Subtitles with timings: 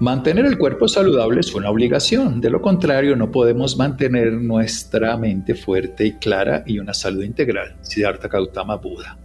[0.00, 5.54] Mantener el cuerpo saludable es una obligación, de lo contrario no podemos mantener nuestra mente
[5.54, 7.76] fuerte y clara y una salud integral.
[7.80, 9.16] Siddhartha Gautama Buda.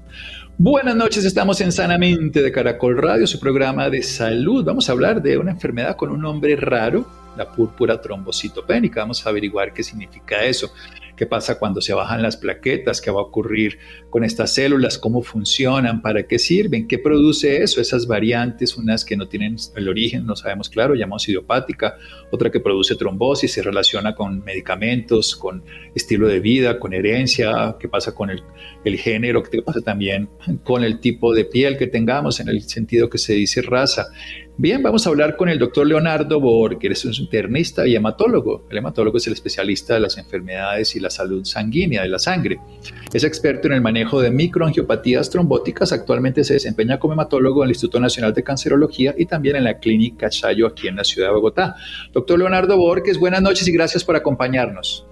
[0.60, 4.64] Buenas noches, estamos en Sanamente de Caracol Radio, su programa de salud.
[4.64, 9.02] Vamos a hablar de una enfermedad con un nombre raro, la púrpura trombocitopénica.
[9.02, 10.72] Vamos a averiguar qué significa eso
[11.20, 13.78] qué pasa cuando se bajan las plaquetas, qué va a ocurrir
[14.10, 19.18] con estas células, cómo funcionan, para qué sirven, qué produce eso, esas variantes, unas que
[19.18, 21.98] no tienen el origen, no sabemos claro, llamamos idiopática,
[22.32, 25.62] otra que produce trombosis, se relaciona con medicamentos, con
[25.94, 28.42] estilo de vida, con herencia, qué pasa con el,
[28.86, 30.30] el género, qué pasa también
[30.64, 34.06] con el tipo de piel que tengamos, en el sentido que se dice raza.
[34.62, 38.68] Bien, vamos a hablar con el doctor Leonardo Bor, que es un internista y hematólogo.
[38.70, 42.60] El hematólogo es el especialista de las enfermedades y la salud sanguínea de la sangre.
[43.14, 45.94] Es experto en el manejo de microangiopatías trombóticas.
[45.94, 49.78] Actualmente se desempeña como hematólogo en el Instituto Nacional de Cancerología y también en la
[49.78, 51.76] Clínica Chayo aquí en la ciudad de Bogotá.
[52.12, 55.08] Doctor Leonardo Borges, buenas noches y gracias por acompañarnos.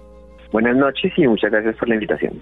[0.52, 2.38] Buenas noches y muchas gracias por la invitación.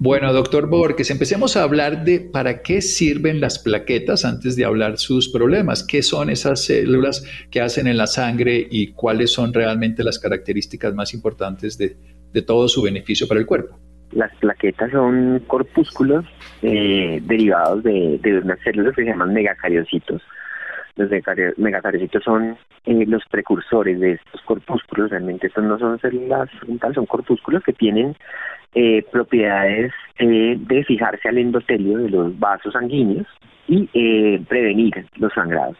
[0.00, 4.98] Bueno, doctor Borges, empecemos a hablar de para qué sirven las plaquetas antes de hablar
[4.98, 5.86] sus problemas.
[5.86, 10.94] ¿Qué son esas células que hacen en la sangre y cuáles son realmente las características
[10.94, 11.96] más importantes de,
[12.42, 13.78] todo su beneficio para el cuerpo?
[14.10, 16.24] Las plaquetas son corpúsculos
[16.62, 20.20] eh, derivados de, unas células que se llaman megacariocitos.
[20.96, 21.10] Los
[21.56, 22.56] megacariocitos son
[22.86, 25.10] eh, los precursores de estos corpúsculos.
[25.10, 26.48] Realmente estos no son células
[26.94, 28.16] son corpúsculos que tienen
[28.76, 33.28] eh, propiedades eh, de fijarse al endotelio de los vasos sanguíneos
[33.68, 35.76] y eh, prevenir los sangrados.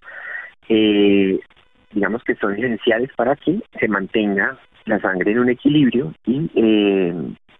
[0.68, 6.48] digamos que son esenciales para que se mantenga la sangre en un equilibrio y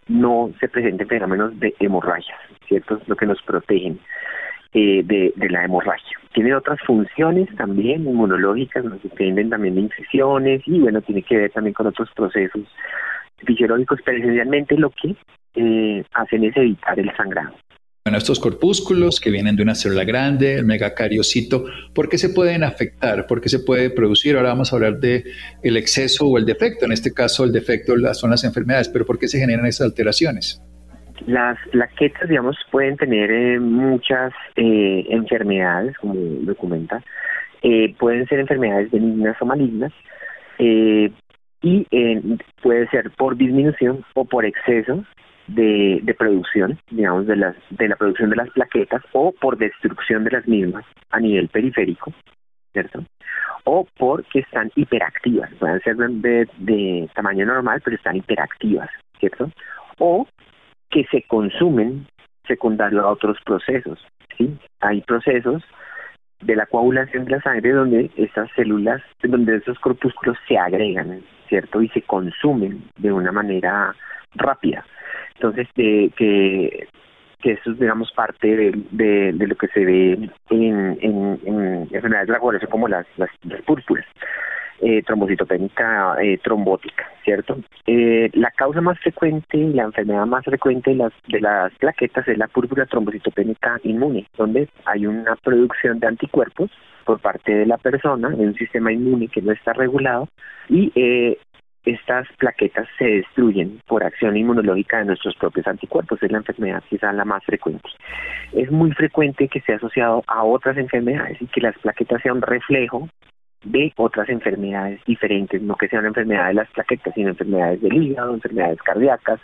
[0.07, 2.37] no se presenten fenómenos de hemorragia,
[2.69, 3.01] ¿cierto?
[3.09, 3.99] Lo que nos protegen
[4.75, 6.19] de, de, la hemorragia.
[6.33, 11.75] Tiene otras funciones también inmunológicas, nos también de infecciones y bueno, tiene que ver también
[11.75, 12.63] con otros procesos
[13.39, 15.15] fisiológicos, pero esencialmente lo que
[15.55, 17.55] eh, hacen es evitar el sangrado.
[18.05, 21.65] Bueno, estos corpúsculos que vienen de una célula grande, el megacariocito,
[21.95, 23.27] ¿por qué se pueden afectar?
[23.27, 24.37] ¿Por qué se puede producir?
[24.37, 25.25] Ahora vamos a hablar de
[25.63, 26.85] el exceso o el defecto.
[26.85, 30.61] En este caso, el defecto son las enfermedades, pero ¿por qué se generan esas alteraciones?
[31.27, 37.03] Las plaquetas, digamos, pueden tener eh, muchas eh, enfermedades, como documenta.
[37.99, 39.93] pueden ser enfermedades benignas o malignas
[41.65, 42.21] y eh,
[42.63, 45.03] puede ser por disminución o por exceso
[45.47, 50.25] de, de, producción, digamos, de, las, de la producción de las plaquetas o por destrucción
[50.25, 52.13] de las mismas a nivel periférico,
[52.73, 53.03] ¿cierto?
[53.65, 59.51] O porque están hiperactivas, pueden ser de, de tamaño normal, pero están hiperactivas, ¿cierto?
[59.99, 60.27] O
[60.95, 62.07] que se consumen
[62.47, 63.99] secundario a otros procesos,
[64.39, 64.57] ¿sí?
[64.81, 65.65] Hay procesos
[66.41, 71.83] de la coagulación de la sangre donde esas células, donde esos corpúsculos se agregan, ¿cierto?
[71.83, 73.93] Y se consumen de una manera
[74.37, 74.87] rápida.
[75.35, 76.11] Entonces, que,
[77.41, 80.13] que eso es, digamos, parte de, de, lo que se ve
[80.51, 83.31] en, en, en enfermedades de la como las, las,
[83.67, 84.07] púrpuras.
[84.87, 87.57] Eh, trombocitopénica eh, trombótica, ¿cierto?
[87.87, 92.37] Eh, la causa más frecuente, la enfermedad más frecuente de las, de las plaquetas es
[92.37, 96.71] la púrpura trombocitopénica inmune, donde hay una producción de anticuerpos
[97.07, 100.29] por parte de la persona, de un sistema inmune que no está regulado,
[100.69, 101.39] y eh,
[101.87, 106.23] estas plaquetas se destruyen por acción inmunológica de nuestros propios anticuerpos.
[106.23, 107.89] Es la enfermedad quizá la más frecuente.
[108.53, 112.43] Es muy frecuente que esté asociado a otras enfermedades y que las plaquetas sean un
[112.43, 113.09] reflejo
[113.65, 118.35] de otras enfermedades diferentes, no que sean enfermedades de las plaquetas, sino enfermedades del hígado,
[118.35, 119.41] enfermedades cardíacas.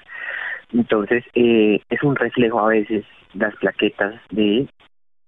[0.73, 4.69] Entonces, eh, es un reflejo a veces las plaquetas de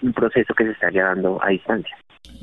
[0.02, 1.96] un proceso que se está llevando a distancia.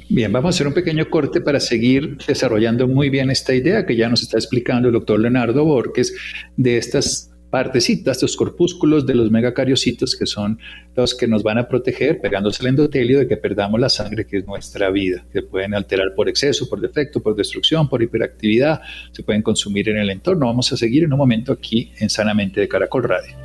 [0.09, 3.95] Bien, vamos a hacer un pequeño corte para seguir desarrollando muy bien esta idea que
[3.95, 6.15] ya nos está explicando el doctor Leonardo Borges
[6.57, 10.59] de estas partecitas, estos corpúsculos de los megacariocitos que son
[10.95, 14.37] los que nos van a proteger pegándose el endotelio de que perdamos la sangre que
[14.37, 18.81] es nuestra vida, que pueden alterar por exceso, por defecto, por destrucción, por hiperactividad,
[19.11, 20.45] se pueden consumir en el entorno.
[20.45, 23.35] Vamos a seguir en un momento aquí en Sanamente de Caracol Radio.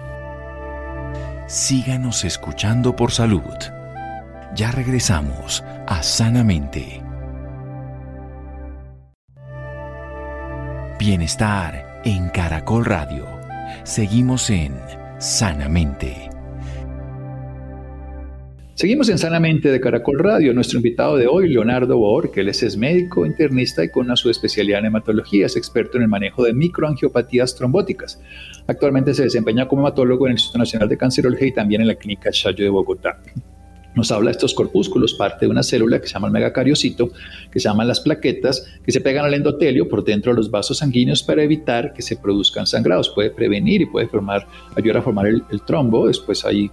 [1.46, 3.42] Síganos escuchando por salud.
[4.56, 7.02] Ya regresamos a Sanamente.
[10.98, 13.33] Bienestar en Caracol Radio.
[13.84, 14.72] Seguimos en
[15.18, 16.30] Sanamente.
[18.72, 20.54] Seguimos en Sanamente de Caracol Radio.
[20.54, 24.78] Nuestro invitado de hoy, Leonardo Bor, que él es médico, internista y con su especialidad
[24.78, 28.18] en hematología, es experto en el manejo de microangiopatías trombóticas.
[28.66, 31.96] Actualmente se desempeña como hematólogo en el Instituto Nacional de Cancerología y también en la
[31.96, 33.20] Clínica Chayo de Bogotá
[33.94, 37.10] nos habla de estos corpúsculos, parte de una célula que se llama el megacariocito,
[37.50, 40.78] que se llaman las plaquetas, que se pegan al endotelio por dentro de los vasos
[40.78, 43.10] sanguíneos para evitar que se produzcan sangrados.
[43.10, 44.46] Puede prevenir y puede formar,
[44.76, 46.06] ayudar a formar el, el trombo.
[46.06, 46.70] Después hay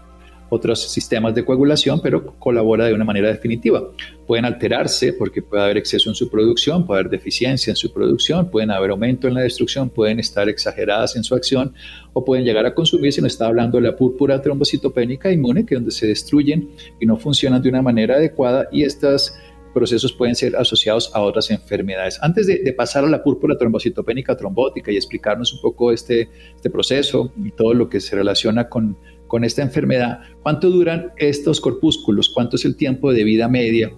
[0.51, 3.89] otros sistemas de coagulación, pero colabora de una manera definitiva.
[4.27, 8.51] Pueden alterarse porque puede haber exceso en su producción, puede haber deficiencia en su producción,
[8.51, 11.73] pueden haber aumento en la destrucción, pueden estar exageradas en su acción
[12.11, 15.75] o pueden llegar a consumir, si no está hablando de la púrpura trombocitopénica inmune, que
[15.75, 16.69] es donde se destruyen
[16.99, 19.33] y no funcionan de una manera adecuada y estos
[19.73, 22.19] procesos pueden ser asociados a otras enfermedades.
[22.21, 27.31] Antes de, pasar a la púrpura trombocitopénica trombótica y explicarnos un poco este, este proceso
[27.41, 28.97] y todo lo que se relaciona con
[29.31, 32.29] con esta enfermedad, ¿cuánto duran estos corpúsculos?
[32.35, 33.89] ¿Cuánto es el tiempo de vida media?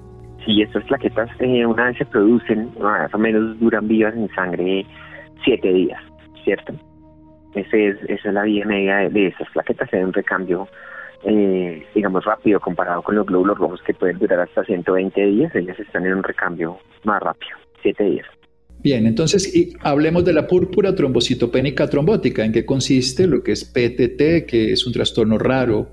[0.45, 4.85] Sí, estas plaquetas eh, una vez se producen, más o menos duran vivas en sangre
[5.43, 5.99] siete días,
[6.43, 6.73] ¿cierto?
[7.55, 10.67] Ese es, esa es la vida media de, estas plaquetas, se un recambio,
[11.23, 15.79] eh, digamos, rápido comparado con los glóbulos rojos que pueden durar hasta 120 días, ellas
[15.79, 18.27] están en un recambio más rápido, siete días.
[18.83, 22.43] Bien, entonces y hablemos de la púrpura trombocitopénica trombótica.
[22.43, 23.27] ¿En qué consiste?
[23.27, 25.91] Lo que es PTT, que es un trastorno raro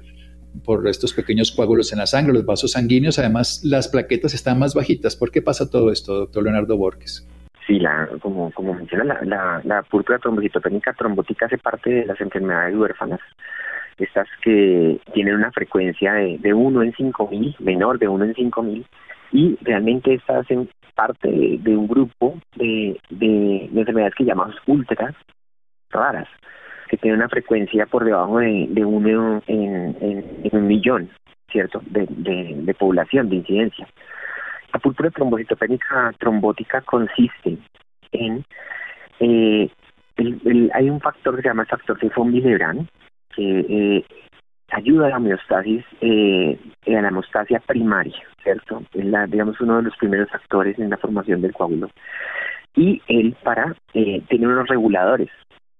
[0.64, 3.20] por estos pequeños coágulos en la sangre, los vasos sanguíneos.
[3.20, 5.14] Además, las plaquetas están más bajitas.
[5.14, 7.24] ¿Por qué pasa todo esto, doctor Leonardo Borges?
[7.64, 12.76] Sí, la, como, como menciona, la, la, púrpura trombocitopénica trombótica hace parte de las enfermedades
[12.76, 13.20] huérfanas
[13.98, 18.84] estas que tienen una frecuencia de, de 1 en 5.000, menor de 1 en 5.000,
[19.32, 20.50] y realmente estas
[21.00, 25.14] parte de, un grupo de, de, enfermedades que llamamos ultras
[25.88, 26.28] raras,
[26.88, 31.08] que tienen una frecuencia por debajo de, uno en, en, un millón,
[31.50, 33.88] ¿cierto?, de, de, población, de incidencia.
[34.74, 37.56] La púrpura trombocitopénica trombótica consiste
[38.12, 38.44] en...
[39.20, 39.70] Eh,
[40.74, 42.30] hay un factor que se llama el factor de von
[43.34, 44.04] que eh,
[44.72, 48.82] ayuda a la homeostasis, eh, a la hemostasia primaria, ¿cierto?
[48.92, 51.90] Es la, digamos, uno de los primeros actores en la formación del coágulo.
[52.74, 55.28] Y él para, eh, tiene unos reguladores,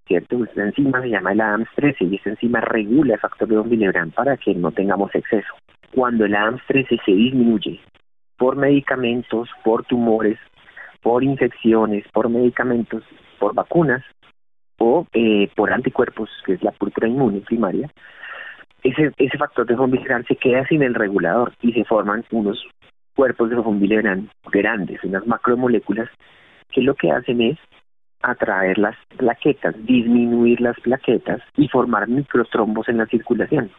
[0.06, 0.44] ¿cierto?
[0.44, 4.37] Esta enzima se llama el ADAMS13 y esta enzima regula el factor de von para
[4.37, 5.54] que no tengamos exceso.
[5.94, 7.81] Cuando el ADAMS13 se disminuye
[8.36, 10.38] por medicamentos, por tumores,
[11.03, 13.05] por infecciones, por medicamentos,
[13.38, 14.03] por vacunas
[14.79, 17.91] o eh, por anticuerpos, que es la púrpura inmune primaria,
[18.82, 19.91] ese, ese factor de von
[20.27, 22.65] se queda sin el regulador y se forman unos
[23.15, 23.81] cuerpos de von
[24.51, 26.08] grandes, unas macromoléculas,
[26.70, 27.58] que lo que hacen es
[28.22, 33.70] atraer las plaquetas, disminuir las plaquetas y formar microtrombos en la circulación.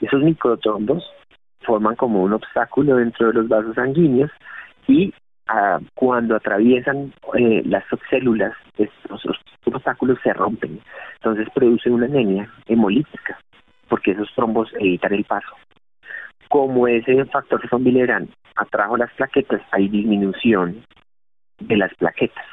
[0.00, 1.04] Esos microtrombos
[1.60, 4.30] forman como un obstáculo dentro de los vasos sanguíneos
[4.86, 5.14] y
[5.46, 9.24] ah, cuando atraviesan eh, las células, estos
[9.64, 10.80] obstáculos se rompen.
[11.14, 13.38] Entonces produce una anemia hemolítica
[13.88, 15.54] porque esos trombos evitan el paso.
[16.48, 20.84] Como ese factor de von atrajo las plaquetas, hay disminución
[21.58, 22.44] de las plaquetas.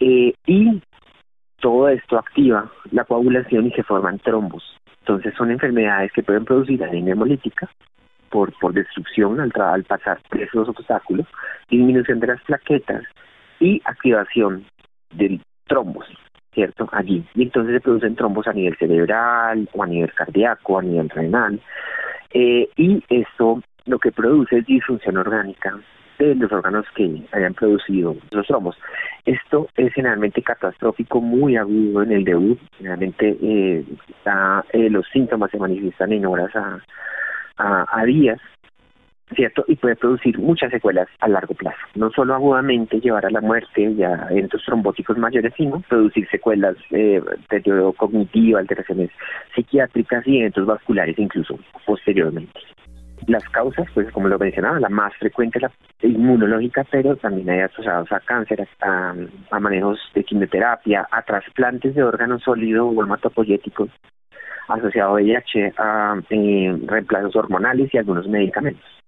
[0.00, 0.82] Eh, y
[1.60, 4.64] todo esto activa la coagulación y se forman trombos.
[5.00, 7.68] Entonces son enfermedades que pueden producir anemia hemolítica
[8.30, 11.26] por, por destrucción al, al pasar por esos obstáculos,
[11.68, 13.04] disminución de las plaquetas
[13.58, 14.64] y activación
[15.14, 16.06] del trombos.
[16.52, 16.88] ¿Cierto?
[16.92, 17.24] Allí.
[17.34, 21.60] Y entonces se producen trombos a nivel cerebral o a nivel cardíaco, a nivel renal.
[22.32, 25.78] Eh, y esto lo que produce es disfunción orgánica
[26.18, 28.76] de los órganos que hayan producido los trombos.
[29.24, 32.58] Esto es generalmente catastrófico, muy agudo en el debut.
[32.76, 33.84] Generalmente eh,
[34.72, 36.80] eh, los síntomas se manifiestan en horas a,
[37.56, 38.40] a, días,
[39.34, 39.64] ¿cierto?
[39.68, 41.78] Y puede producir muchas secuelas a largo plazo.
[41.94, 46.76] No solo agudamente llevar a la muerte y a eventos trombóticos mayores, sino producir secuelas,
[46.90, 49.10] eh, deterioro cognitivo, alteraciones
[49.54, 52.60] psiquiátricas y eventos vasculares incluso posteriormente.
[53.26, 55.70] Las causas, pues como lo mencionaba, la más frecuente es la
[56.08, 59.14] inmunológica, pero también hay asociados a cáncer, a,
[59.60, 63.90] manejos de quimioterapia, a trasplantes de órganos sólidos o hematopoyéticos,
[64.68, 68.99] asociado a VIH, a eh, reemplazos hormonales y algunos medicamentos.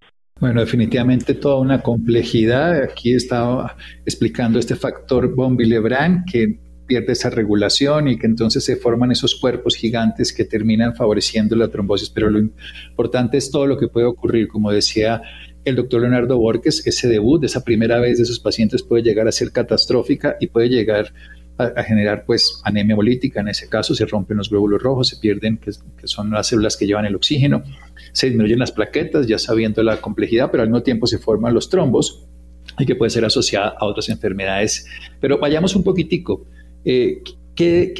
[0.42, 2.82] Bueno, definitivamente toda una complejidad.
[2.82, 9.12] Aquí estaba explicando este factor von que pierde esa regulación y que entonces se forman
[9.12, 12.10] esos cuerpos gigantes que terminan favoreciendo la trombosis.
[12.10, 15.22] Pero lo importante es todo lo que puede ocurrir, como decía
[15.64, 19.32] el doctor Leonardo Borges, ese debut, esa primera vez de esos pacientes puede llegar a
[19.32, 21.12] ser catastrófica y puede llegar
[21.56, 25.58] a, generar pues anemia hemolítica, en ese caso se rompen los glóbulos rojos, se pierden,
[25.58, 25.70] que,
[26.04, 27.62] son las células que llevan el oxígeno,
[28.12, 31.68] se disminuyen las plaquetas, ya sabiendo la complejidad, pero al mismo tiempo se forman los
[31.68, 32.26] trombos
[32.78, 34.86] y que puede ser asociada a otras enfermedades.
[35.20, 36.46] Pero vayamos un poquitico.
[36.84, 37.22] Eh,
[37.54, 37.94] ¿qué,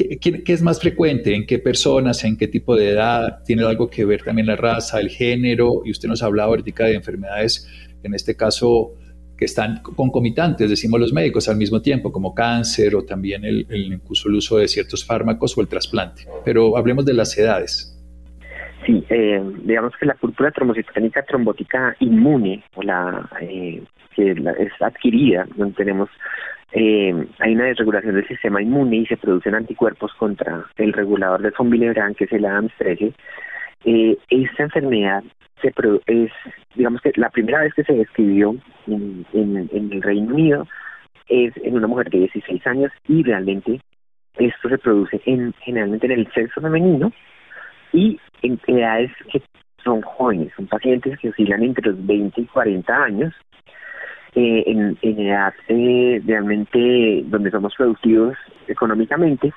[0.45, 1.35] es más frecuente?
[1.35, 2.23] ¿En qué personas?
[2.23, 3.43] ¿En qué tipo de edad?
[3.45, 5.81] ¿Tiene algo que ver también la raza, el género?
[5.85, 7.67] Y usted nos ha hablado ahorita de enfermedades,
[8.03, 8.93] en este caso,
[9.37, 13.93] que están concomitantes, decimos los médicos, al mismo tiempo, como cáncer o también el, el,
[13.93, 16.27] incluso el uso de ciertos fármacos o el trasplante.
[16.45, 17.92] Pero hablemos de las edades.
[18.85, 23.81] Sí, eh, digamos que la púrpura trombocitónica trombótica inmune, o la eh,
[24.15, 26.09] que es adquirida, donde tenemos
[26.73, 31.53] eh, hay una desregulación del sistema inmune y se producen anticuerpos contra el regulador de
[31.57, 31.71] von
[32.15, 33.13] que es el ADAMS-13.
[33.85, 35.23] Eh, esta enfermedad
[35.61, 35.71] se
[36.07, 36.31] es,
[36.75, 38.55] digamos que la primera vez que se describió
[38.87, 40.67] en, el Reino Unido
[41.29, 43.79] es en una mujer de 16 años y realmente
[44.37, 47.11] esto se produce en generalmente en el sexo femenino
[47.93, 49.41] y en edades que
[49.83, 53.33] son jóvenes, son pacientes que oscilan entre los 20 y 40 años,
[54.35, 58.35] eh, en, edad eh, realmente donde somos productivos
[58.67, 59.53] económicamente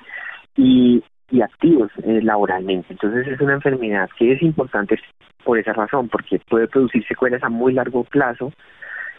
[0.55, 2.87] y, y activos eh, laboralmente.
[2.91, 4.99] Entonces es una enfermedad que es importante
[5.43, 8.51] por esa razón, porque puede producir secuelas a muy largo plazo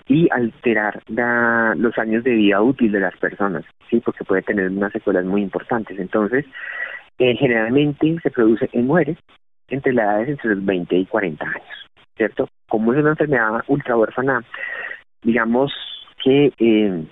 [0.06, 1.02] y alterar
[1.76, 5.42] los años de vida útil de las personas, sí, porque puede tener unas secuelas muy
[5.42, 5.98] importantes.
[5.98, 6.46] Entonces,
[7.18, 9.18] eh, generalmente se produce en mujeres
[9.68, 12.48] entre las edades entre los 20 y 40 años, ¿cierto?
[12.68, 14.42] Como es una enfermedad ultra huérfana,
[15.22, 15.72] digamos
[16.22, 17.04] que eh,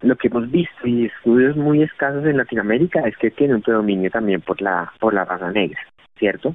[0.00, 4.10] lo que hemos visto y estudios muy escasos en Latinoamérica es que tiene un predominio
[4.10, 5.80] también por la por la raza negra,
[6.18, 6.54] ¿cierto?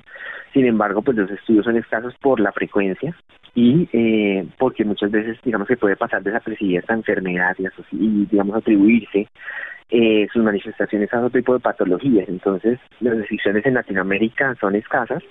[0.53, 3.15] Sin embargo, pues los estudios son escasos por la frecuencia
[3.55, 7.55] y eh, porque muchas veces, digamos, que puede pasar desapercibida esta enfermedad
[7.91, 9.27] y digamos, atribuirse
[9.89, 12.27] eh, sus manifestaciones a otro tipo de patologías.
[12.27, 15.23] Entonces, las decisiones en Latinoamérica son escasas,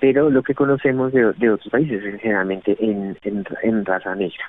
[0.00, 4.44] pero lo que conocemos de, otros países es generalmente en, en, raza negra.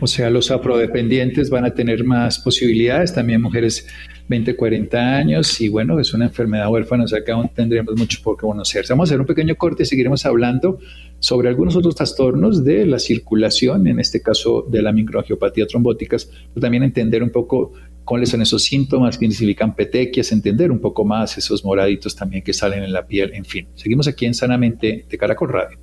[0.00, 3.86] O sea, los afrodependientes van a tener más posibilidades, también mujeres
[4.28, 8.20] 20, 40 años, y bueno, es una enfermedad huérfana, o sea que aún tendremos mucho
[8.22, 8.86] por conocer.
[8.88, 10.78] Vamos a hacer un pequeño corte y seguiremos hablando
[11.18, 16.24] sobre algunos otros trastornos de la circulación, en este caso de la microangiopatía trombóticas,
[16.54, 17.72] pero también entender un poco
[18.06, 22.54] cuáles son esos síntomas que significan petequias, entender un poco más esos moraditos también que
[22.54, 23.68] salen en la piel, en fin.
[23.74, 25.78] Seguimos aquí en Sanamente de Caracol Radio.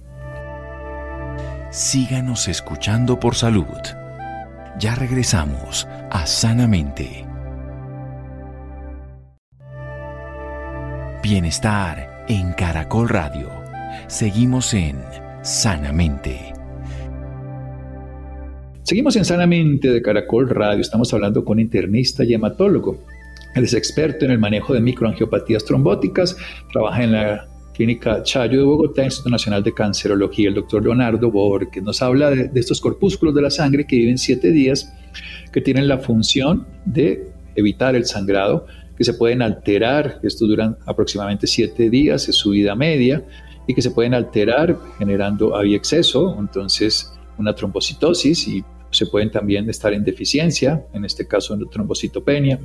[1.69, 3.65] Síganos escuchando por salud.
[4.79, 7.25] Ya regresamos a Sanamente.
[11.21, 13.49] Bienestar en Caracol Radio.
[14.07, 15.01] Seguimos en
[15.41, 16.52] Sanamente.
[18.83, 20.81] Seguimos en Sanamente de Caracol Radio.
[20.81, 23.01] Estamos hablando con internista y hematólogo.
[23.55, 26.35] Él es experto en el manejo de microangiopatías trombóticas.
[26.73, 30.49] Trabaja en la Clínica Chayo de Bogotá, Instituto Nacional de Cancerología.
[30.49, 34.17] El doctor Leonardo Borges nos habla de, de estos corpúsculos de la sangre que viven
[34.17, 34.93] siete días,
[35.53, 38.65] que tienen la función de evitar el sangrado,
[38.97, 40.19] que se pueden alterar.
[40.23, 43.23] Estos duran aproximadamente siete días, es su vida media,
[43.65, 48.63] y que se pueden alterar generando hay exceso, entonces una trombocitosis y
[48.93, 52.59] se pueden también estar en deficiencia, en este caso en trombocitopenia,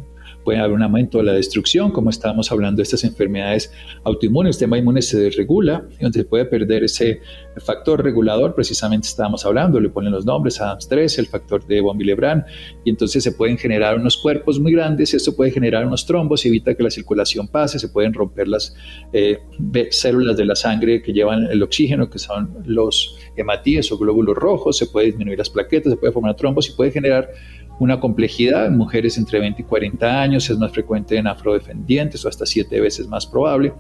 [0.49, 3.71] puede haber un aumento de la destrucción, como estábamos hablando de estas enfermedades
[4.03, 7.21] autoinmunes, el sistema inmune se desregula, donde se puede perder ese
[7.59, 12.45] factor regulador, precisamente estábamos hablando, le ponen los nombres, ADAMS3, el factor de von Willebrand,
[12.83, 16.75] y entonces se pueden generar unos cuerpos muy grandes, esto puede generar unos trombos, evita
[16.75, 18.75] que la circulación pase, se pueden romper las
[19.13, 19.41] eh,
[19.91, 24.79] células de la sangre que llevan el oxígeno, que son los hematíes o glóbulos rojos,
[24.79, 27.29] se puede disminuir las plaquetas, se puede formar trombos y puede generar
[27.79, 32.29] una complejidad en mujeres entre 20 y 40 años, es más frecuente en afrodescendientes o
[32.29, 33.73] hasta siete veces más probable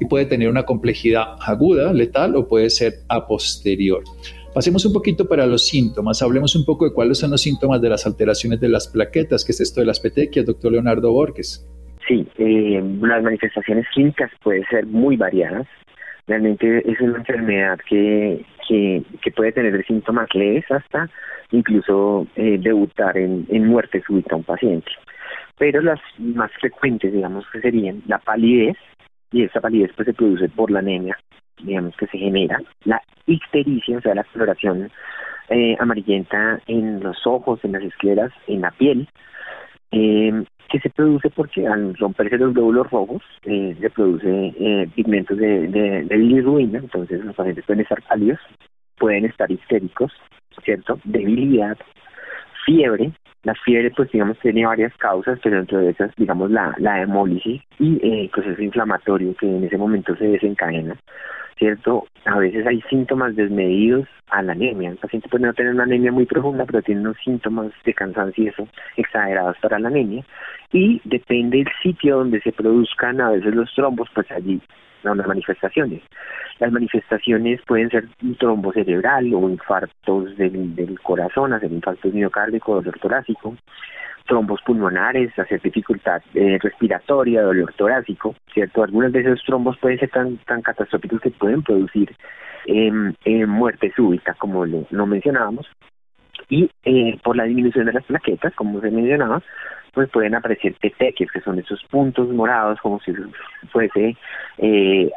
[0.00, 4.02] y puede tener una complejidad aguda, letal o puede ser a posterior.
[4.54, 7.88] Pasemos un poquito para los síntomas, hablemos un poco de cuáles son los síntomas de
[7.88, 11.68] las alteraciones de las plaquetas, que es esto de las petequias, doctor Leonardo Borges.
[12.06, 15.66] Sí, eh, las manifestaciones clínicas pueden ser muy variadas.
[16.26, 21.10] Realmente es una enfermedad que, que, que puede tener síntomas leves hasta
[21.54, 24.90] incluso eh, debutar en, en muerte súbita a un paciente.
[25.58, 28.76] Pero las más frecuentes, digamos, que serían la palidez,
[29.30, 31.18] y esa palidez pues se produce por la anemia,
[31.62, 34.90] digamos que se genera, la ictericia, o sea, la exploración
[35.48, 39.08] eh, amarillenta en los ojos, en las escleras, en la piel,
[39.90, 45.36] eh, que se produce porque al romperse los glóbulos rojos eh, se produce eh, pigmentos
[45.36, 48.40] de, de, entonces los pacientes pueden estar pálidos,
[48.96, 50.12] pueden estar histéricos,
[50.62, 50.98] ¿cierto?
[51.04, 51.76] Debilidad,
[52.64, 53.12] fiebre.
[53.42, 57.60] La fiebre, pues digamos, tiene varias causas, pero dentro de esas, digamos, la, la hemólisis
[57.78, 60.96] y eh, el proceso inflamatorio que en ese momento se desencadena,
[61.58, 62.06] ¿cierto?
[62.24, 64.90] A veces hay síntomas desmedidos a la anemia.
[64.90, 68.44] El paciente puede no tener una anemia muy profunda, pero tiene unos síntomas de cansancio
[68.44, 70.24] y eso exagerados para la anemia.
[70.72, 74.58] Y depende del sitio donde se produzcan a veces los trombos, pues allí
[75.04, 76.02] las manifestaciones.
[76.58, 82.84] Las manifestaciones pueden ser un trombo cerebral o infartos del, del corazón, hacer infartos miocárdicos,
[82.84, 83.56] dolor torácico,
[84.26, 88.82] trombos pulmonares, hacer dificultad eh, respiratoria, dolor torácico, ¿cierto?
[88.82, 92.14] Algunas de esos trombos pueden ser tan, catastróficos que pueden producir
[92.66, 95.66] eh, muerte súbita, como lo mencionábamos,
[96.48, 99.42] y eh, por la disminución de las plaquetas, como se mencionaba,
[99.94, 103.12] pues pueden aparecer petequias, que son esos puntos morados, como si
[103.70, 104.16] fuese
[104.58, 105.10] eh,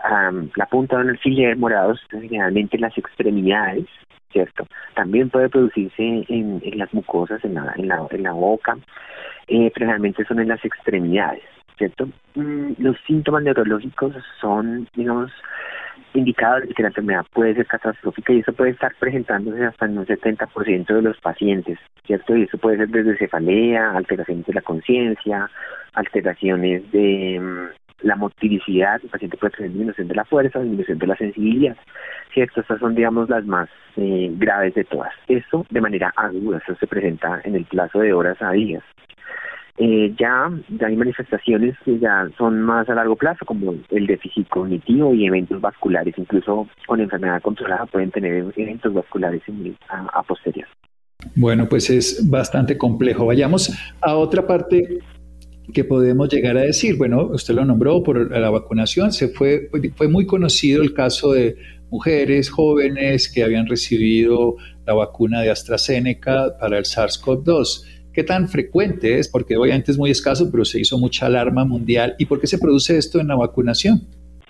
[0.56, 3.86] la punta de un alfiler morados, generalmente en las extremidades,
[4.32, 4.68] ¿cierto?
[4.96, 8.78] También puede producirse en, las mucosas, en la, en la, en la boca,
[9.48, 11.44] eh, pero generalmente son en las extremidades,
[11.78, 12.10] ¿cierto?
[12.36, 15.32] Mm, los síntomas neurológicos son, digamos,
[16.14, 19.98] indicadores de que la enfermedad puede ser catastrófica y eso puede estar presentándose hasta en
[19.98, 22.36] un 70% de los pacientes, ¿cierto?
[22.36, 25.50] Y eso puede ser desde cefalea, alteraciones de la conciencia,
[25.94, 31.08] alteraciones de mm, la motricidad, el paciente puede tener disminución de la fuerza, disminución de
[31.08, 31.78] la sensibilidad,
[32.34, 32.62] ¿cierto?
[32.62, 35.14] Estas son, digamos, las más eh, graves de todas.
[35.28, 38.84] Eso de manera aguda, eso se presenta en el plazo de horas a días.
[39.80, 40.50] Eh, ya,
[40.86, 45.62] hay manifestaciones que ya son más a largo plazo, como el déficit cognitivo y eventos
[45.62, 49.44] vasculares, incluso con enfermedad controlada pueden tener eventos vasculares
[49.90, 50.26] a, a.
[51.36, 53.28] Bueno, pues es bastante complejo.
[53.28, 55.00] Vayamos a otra parte
[55.74, 56.98] que podemos llegar a decir.
[56.98, 61.56] Bueno, usted lo nombró por la vacunación, se fue, fue muy conocido el caso de
[61.92, 69.20] mujeres jóvenes que habían recibido la vacuna de AstraZeneca para el SARS-CoV-2 ¿Qué tan frecuente
[69.20, 69.30] es?
[69.30, 72.16] Porque obviamente es muy escaso, pero se hizo mucha alarma mundial.
[72.18, 74.00] ¿Y por qué se produce esto en la vacunación?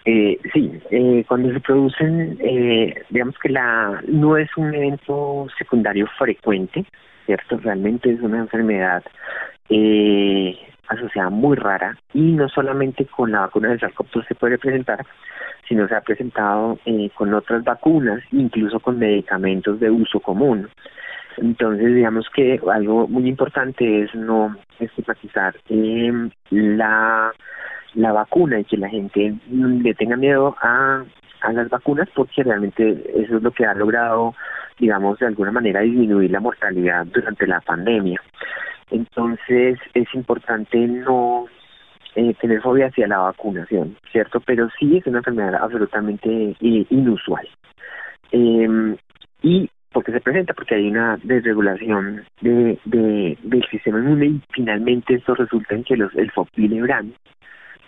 [0.06, 6.08] Eh, sí, eh, cuando se producen, eh, digamos que la no es un evento secundario
[6.18, 6.86] frecuente,
[7.26, 7.58] ¿cierto?
[7.58, 9.04] Realmente es una enfermedad
[9.70, 10.56] eh,
[10.88, 15.06] asociada muy rara y no solamente con la vacuna del SARS-CoV-2 se puede presentar,
[15.68, 20.70] sino se ha presentado eh, con otras vacunas, incluso con medicamentos de uso común.
[21.38, 27.32] Entonces, digamos que algo muy importante es no estigmatizar eh, la,
[27.94, 31.04] la vacuna y que la gente le tenga miedo a,
[31.42, 34.34] a las vacunas porque realmente eso es lo que ha logrado,
[34.80, 38.20] digamos, de alguna manera disminuir la mortalidad durante la pandemia.
[38.90, 41.46] Entonces, es importante no
[42.16, 44.40] eh, tener fobia hacia la vacunación, ¿cierto?
[44.40, 47.48] Pero sí es una enfermedad absolutamente eh, inusual.
[48.32, 48.98] Eh,
[49.44, 55.16] y porque se presenta porque hay una desregulación de, de, del sistema inmune y finalmente
[55.16, 57.14] esto resulta en que los, el fopilebrán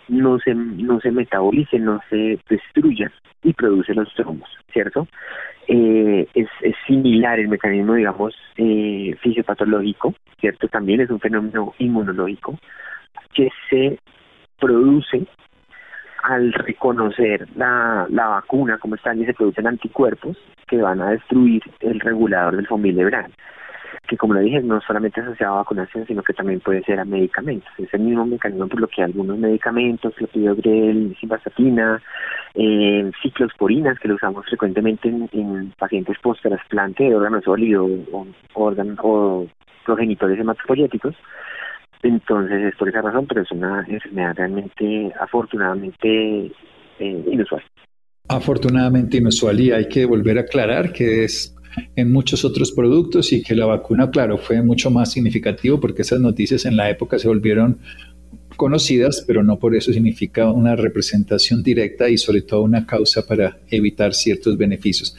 [0.08, 5.06] no se, no se metabolice, no se destruya y produce los trombos, ¿cierto?
[5.68, 10.68] Eh, es, es similar el mecanismo, digamos, eh, fisiopatológico, ¿cierto?
[10.68, 12.58] También es un fenómeno inmunológico
[13.32, 13.98] que se
[14.58, 15.26] produce
[16.22, 21.62] al reconocer la, la vacuna como está y se producen anticuerpos que van a destruir
[21.80, 23.32] el regulador del Brand.
[24.06, 27.04] que como le dije, no solamente asociado a vacunación, sino que también puede ser a
[27.04, 27.70] medicamentos.
[27.78, 32.00] Es el mismo mecanismo por lo que algunos medicamentos, clopidogrel, simvastatina,
[32.54, 39.46] eh, ciclosporinas, que lo usamos frecuentemente en, pacientes post-trasplante de órgano sólido o, órgano, o
[39.84, 41.16] progenitores hematopoyéticos,
[42.02, 46.46] entonces es por esa razón, pero es una enfermedad realmente, afortunadamente,
[46.98, 47.62] eh, inusual.
[48.28, 51.54] Afortunadamente inusual y hay que volver a aclarar que es
[51.96, 56.20] en muchos otros productos y que la vacuna, claro, fue mucho más significativo porque esas
[56.20, 57.78] noticias en la época se volvieron
[58.56, 63.58] conocidas, pero no por eso significa una representación directa y sobre todo una causa para
[63.68, 65.16] evitar ciertos beneficios.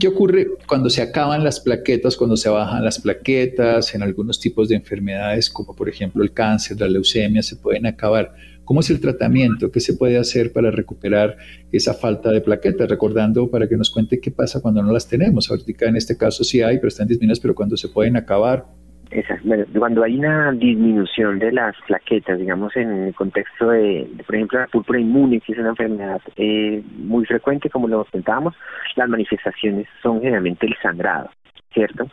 [0.00, 3.94] ¿Qué ocurre cuando se acaban las plaquetas, cuando se bajan las plaquetas?
[3.94, 8.34] En algunos tipos de enfermedades, como por ejemplo el cáncer, la leucemia, se pueden acabar.
[8.64, 9.70] ¿Cómo es el tratamiento?
[9.70, 11.36] ¿Qué se puede hacer para recuperar
[11.70, 12.88] esa falta de plaquetas?
[12.88, 15.48] Recordando para que nos cuente qué pasa cuando no las tenemos.
[15.48, 18.66] Ahorita en este caso sí hay, pero están disminuidas, pero cuando se pueden acabar,
[19.10, 19.48] Exacto.
[19.78, 24.66] cuando hay una disminución de las plaquetas, digamos en el contexto de, por ejemplo, la
[24.66, 28.54] púrpura inmune, que es una enfermedad eh, muy frecuente, como lo comentábamos,
[28.96, 31.30] las manifestaciones son generalmente el sangrado,
[31.72, 32.08] ¿cierto?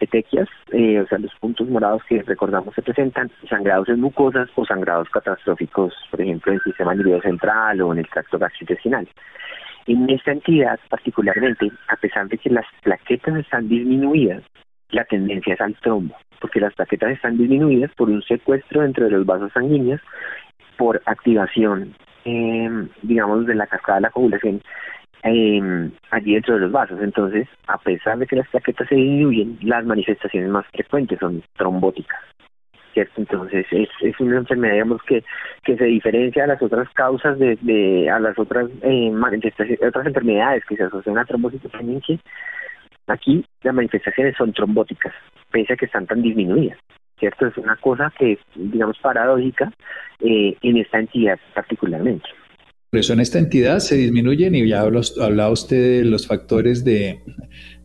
[0.00, 4.64] Petequias, eh, o sea, los puntos morados que recordamos se presentan, sangrados en mucosas o
[4.64, 9.08] sangrados catastróficos, por ejemplo, en el sistema nervioso central o en el tracto gastrointestinal.
[9.86, 14.42] En esta entidad, particularmente, a pesar de que las plaquetas están disminuidas,
[14.90, 19.12] la tendencia es al trombo, porque las plaquetas están disminuidas por un secuestro dentro de
[19.12, 20.00] los vasos sanguíneos,
[20.76, 24.60] por activación, em, digamos, de la cascada de la coagulación
[25.24, 27.00] eh, allí dentro de los vasos.
[27.00, 32.20] Entonces, a pesar de que las plaquetas se disminuyen, las manifestaciones más frecuentes son trombóticas.
[32.94, 35.24] Entonces es, es una enfermedad, digamos, que,
[35.64, 39.10] que se diferencia a las otras causas de, de a las otras eh,
[39.86, 41.62] otras enfermedades que se asocian a trombosis
[43.06, 45.12] Aquí las manifestaciones son trombóticas,
[45.50, 46.78] pese a que están tan disminuidas.
[47.18, 47.46] ¿Cierto?
[47.46, 49.72] Es una cosa que digamos, paradójica
[50.20, 52.28] eh, en esta entidad particularmente.
[52.90, 57.22] Por eso en esta entidad se disminuyen y ya hablaba usted de los factores de,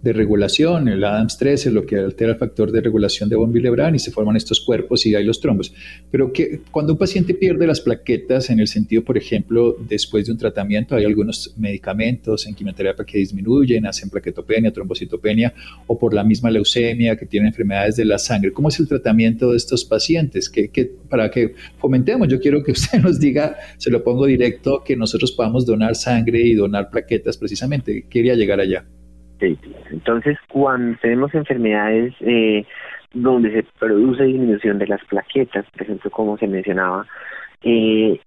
[0.02, 3.96] de regulación, el ADAMS 13, lo que altera el factor de regulación de von Willebrand
[3.96, 5.74] y se forman estos cuerpos y hay los trombos.
[6.12, 10.32] Pero que cuando un paciente pierde las plaquetas, en el sentido, por ejemplo, después de
[10.32, 15.54] un tratamiento, hay algunos medicamentos en quimioterapia que disminuyen, hacen plaquetopenia, trombocitopenia
[15.88, 18.54] o por la misma leucemia que tienen enfermedades de la sangre.
[18.54, 20.50] ¿Cómo es el tratamiento de estos pacientes?
[20.50, 24.96] Que, para que fomentemos, yo quiero que usted nos diga, se lo pongo directo, que
[24.96, 28.06] nosotros podamos donar sangre y donar plaquetas precisamente.
[28.10, 28.86] Quería llegar allá.
[29.40, 32.66] Entonces, cuando tenemos enfermedades eh,
[33.14, 37.06] donde se produce disminución de las plaquetas, por ejemplo, como se mencionaba,
[37.64, 38.20] eh,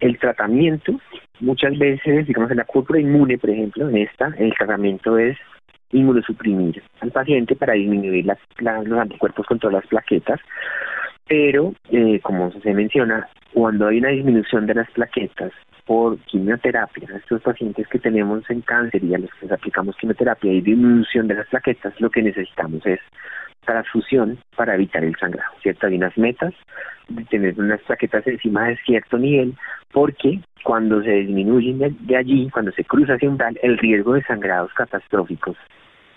[0.00, 0.98] el tratamiento,
[1.40, 5.36] muchas veces, digamos en la cúpula inmune, por ejemplo, en esta, el tratamiento es
[5.92, 10.40] inmunosuprimir al paciente para disminuir las, los anticuerpos contra las plaquetas,
[11.26, 15.52] pero, eh, como se menciona, cuando hay una disminución de las plaquetas,
[15.84, 20.52] por quimioterapia, estos pacientes que tenemos en cáncer y a los que les aplicamos quimioterapia
[20.52, 23.00] y disminución de las plaquetas, lo que necesitamos es
[23.64, 25.86] transfusión para evitar el sangrado, ¿cierto?
[25.86, 26.54] Hay unas metas
[27.08, 29.54] de tener unas plaquetas encima de cierto nivel,
[29.92, 34.72] porque cuando se disminuyen de, allí, cuando se cruza ese umbral, el riesgo de sangrados
[34.74, 35.56] catastróficos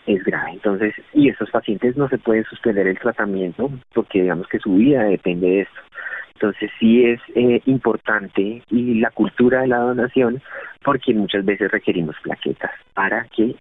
[0.08, 0.52] es grave.
[0.54, 5.04] Entonces, y estos pacientes no se pueden suspender el tratamiento porque digamos que su vida
[5.04, 5.82] depende de esto.
[6.36, 10.42] Entonces sí es eh, importante y la cultura de la donación
[10.84, 13.56] porque muchas veces requerimos plaquetas para que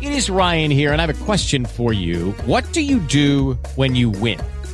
[0.00, 2.34] It is Ryan here and I have a question for you.
[2.46, 4.38] What do you do when you win?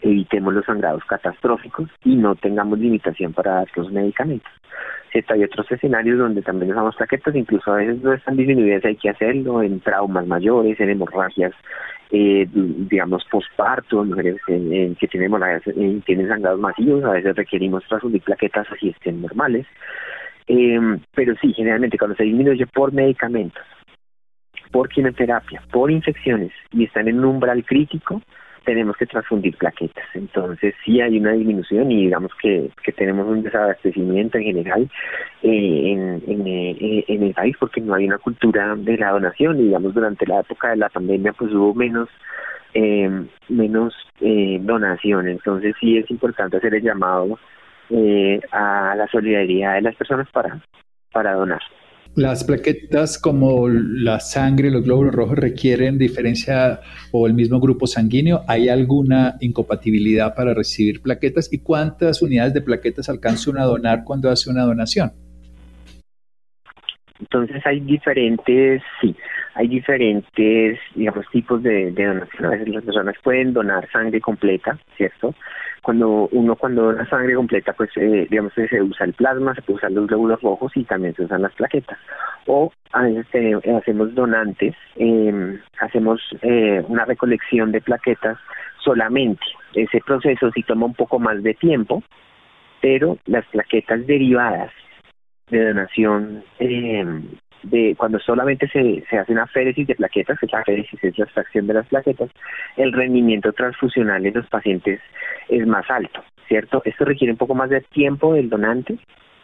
[0.00, 4.52] Evitemos los sangrados catastróficos y no tengamos limitación para dar los medicamentos.
[5.28, 9.10] Hay otros escenarios donde también usamos plaquetas, incluso a veces no están disminuidas, hay que
[9.10, 11.52] hacerlo en traumas mayores, en hemorragias,
[12.10, 18.70] eh, digamos, posparto, mujeres que tienen eh, tienen sangrados masivos, a veces requerimos transfundir plaquetas
[18.70, 19.66] así estén normales.
[20.46, 20.78] Eh,
[21.14, 23.64] pero sí, generalmente cuando se disminuye por medicamentos,
[24.70, 28.22] por quimioterapia, por infecciones y están en un umbral crítico,
[28.68, 30.04] tenemos que transfundir plaquetas.
[30.12, 34.90] Entonces sí hay una disminución y digamos que, que tenemos un desabastecimiento en general
[35.42, 35.92] eh,
[36.26, 39.94] en, eh, en, el país porque no hay una cultura de la donación y digamos
[39.94, 42.10] durante la época de la pandemia pues hubo menos
[43.48, 45.28] menos donación.
[45.28, 47.38] Entonces sí es importante hacer el llamado
[48.52, 50.60] a la solidaridad de las personas para,
[51.10, 51.62] para donar.
[52.18, 56.80] Las plaquetas como la sangre, los glóbulos rojos requieren diferencia
[57.12, 58.40] o el mismo grupo sanguíneo.
[58.48, 61.48] ¿Hay alguna incompatibilidad para recibir plaquetas?
[61.52, 65.12] ¿Y cuántas unidades de plaquetas alcanza uno a donar cuando hace una donación?
[67.20, 69.14] Entonces hay diferentes, sí,
[69.54, 72.46] hay diferentes, digamos, tipos de, de donación.
[72.46, 75.36] A veces las personas pueden donar sangre completa, ¿cierto?
[75.82, 79.72] Cuando uno cuando dona sangre completa, pues eh, digamos que se usa el plasma, se
[79.72, 81.98] usar los glóbulos rojos y también se usan las plaquetas.
[82.46, 88.38] O a veces hacemos donantes, eh, hacemos eh, una recolección de plaquetas
[88.82, 89.44] solamente.
[89.74, 92.02] Ese proceso sí toma un poco más de tiempo,
[92.80, 94.72] pero las plaquetas derivadas
[95.50, 97.04] de donación eh,
[97.62, 101.24] de cuando solamente se, se hace una féresis de plaquetas, que la féresis es la
[101.24, 102.30] extracción de las plaquetas,
[102.76, 105.00] el rendimiento transfusional en los pacientes
[105.48, 106.82] es más alto, ¿cierto?
[106.84, 108.98] Esto requiere un poco más de tiempo del donante,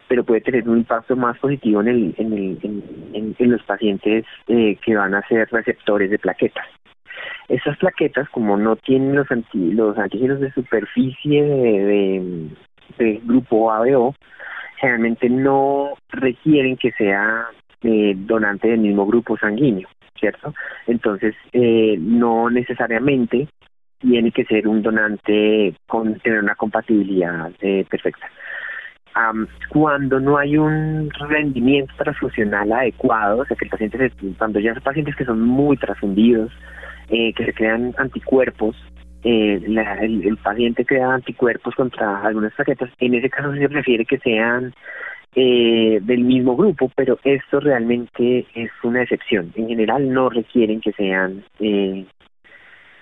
[0.09, 4.77] pero puede tener un impacto más positivo en, el, en, el, en, los pacientes eh,
[4.85, 6.67] que van a ser receptores de plaquetas.
[7.49, 12.49] Esas plaquetas, como no tienen los, anti, los antígenos de superficie de,
[12.99, 14.15] de, grupo ABO,
[14.77, 17.47] generalmente no requieren que sea
[17.85, 20.55] eh, donante del mismo grupo sanguíneo, ¿cierto?
[20.87, 23.49] Entonces, eh, no necesariamente
[23.99, 28.27] tiene que ser un donante con tener una compatibilidad eh, perfecta.
[29.69, 34.75] cuando no hay un rendimiento transfusional adecuado, o sea que el paciente, se, cuando ya
[34.75, 36.53] son pacientes que son muy transfundidos,
[37.09, 38.77] eh, que se crean anticuerpos,
[39.23, 39.79] eh, el,
[40.27, 44.75] el, paciente crea anticuerpos contra algunas plaquetas, en ese caso se prefiere que sean
[45.35, 49.53] eh, del mismo grupo, pero esto realmente es una excepción.
[49.57, 52.05] En general no requieren que sean eh,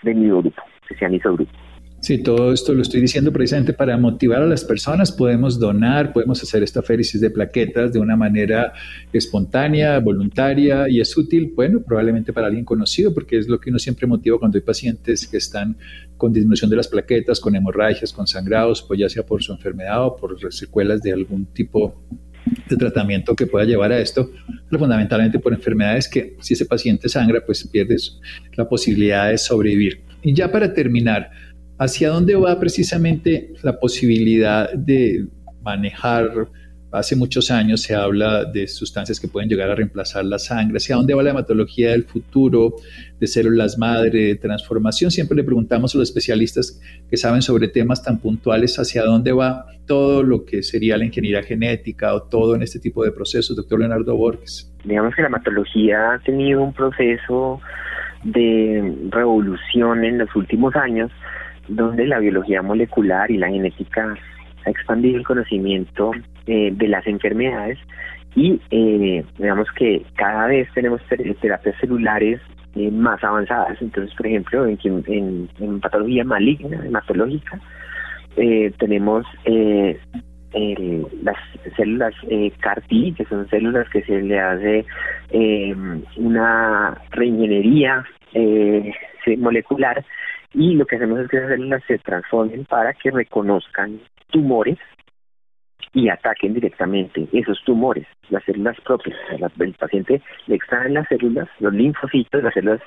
[0.03, 1.72] del mismo grupo, que sean isogrupos.
[2.03, 5.13] Sí, todo esto lo estoy diciendo precisamente para motivar a las personas.
[5.13, 8.73] Podemos donar, podemos hacer esta féresis de plaquetas de una manera
[9.13, 13.79] espontánea, voluntaria y es útil, bueno, probablemente para alguien conocido, porque es lo que uno
[13.79, 15.77] siempre motiva cuando hay pacientes que están
[16.17, 20.05] con disminución de las plaquetas, con hemorragias, con sangrados, pues ya sea por su enfermedad
[20.05, 22.03] o por secuelas de algún tipo
[22.69, 24.29] de tratamiento que pueda llevar a esto,
[24.69, 27.95] pero fundamentalmente por enfermedades que si ese paciente sangra, pues pierde
[28.57, 30.01] la posibilidad de sobrevivir.
[30.25, 31.31] Y ya para terminar,
[31.79, 35.27] ¿Hacia dónde va precisamente la posibilidad de
[35.63, 36.49] manejar?
[36.93, 40.77] Hace muchos años se habla de sustancias que pueden llegar a reemplazar la sangre.
[40.77, 42.75] ¿Hacia dónde va la hematología del futuro,
[43.19, 45.11] de células madre, de transformación?
[45.11, 49.65] Siempre le preguntamos a los especialistas que saben sobre temas tan puntuales hacia dónde va
[49.87, 53.57] todo lo que sería la ingeniería genética o todo en este tipo de procesos.
[53.57, 54.71] Doctor Leonardo Borges.
[54.85, 57.59] Digamos que la hematología ha tenido un proceso
[58.23, 61.11] de revolución en los últimos años
[61.77, 64.15] donde la biología molecular y la genética
[64.65, 66.13] ha expandido el conocimiento
[66.47, 67.79] eh, de las enfermedades
[68.35, 71.01] y eh, digamos que cada vez tenemos
[71.41, 72.41] terapias celulares
[72.75, 73.81] eh, más avanzadas.
[73.81, 77.61] Entonces, por ejemplo, en, en, patología maligna, hematológica,
[78.79, 79.27] tenemos
[81.23, 81.37] las
[81.77, 82.15] células
[82.61, 84.87] CAR-T, que son células que se le hace
[86.17, 88.07] una reingeniería
[89.37, 90.03] molecular
[90.55, 94.79] y lo que hacemos es que esas células se transformen para que reconozcan tumores
[95.95, 99.17] y ataquen directamente esos tumores, las células propias.
[99.31, 102.81] el paciente le extraen las células, los linfocitos, las células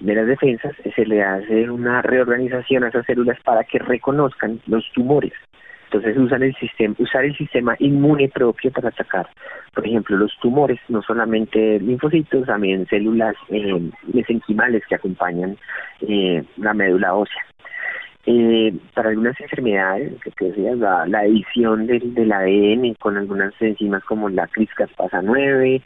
[0.00, 4.84] de las defensas, se le hace una reorganización a esas células para que reconozcan los
[4.94, 5.32] tumores.
[5.90, 9.26] Entonces usan el sistema, usar el sistema inmune propio para atacar,
[9.74, 15.56] por ejemplo, los tumores, no solamente linfocitos, también células eh, mesenquimales que acompañan
[16.02, 17.42] eh, la médula ósea.
[18.26, 24.46] Eh, para algunas enfermedades, que la, edición del, del, ADN con algunas enzimas como la
[24.48, 25.82] CRISPR-Cas9,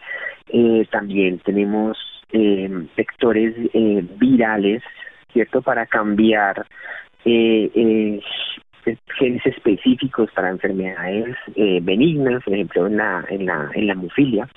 [0.49, 1.97] eh, también tenemos
[2.33, 4.83] eh, vectores eh, virales,
[5.33, 6.67] ¿cierto?, para cambiar
[7.25, 8.21] eh, eh,
[9.18, 14.49] genes específicos para enfermedades eh, benignas, por ejemplo en la en la en la hemofilia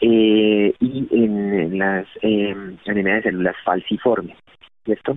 [0.00, 4.36] eh, y en las eh, de células falciformes,
[4.84, 5.16] ¿cierto?